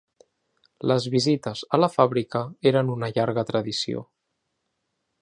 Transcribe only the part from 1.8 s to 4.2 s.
la fàbrica eren una llarga tradició.